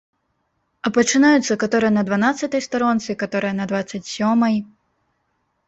А 0.87 0.91
пачынаюцца 0.95 1.57
каторая 1.65 1.91
на 1.99 2.03
дванаццатай 2.09 2.61
старонцы, 2.69 3.17
каторая 3.27 3.55
на 3.61 3.69
дваццаць 3.75 4.05
сёмай. 4.17 4.61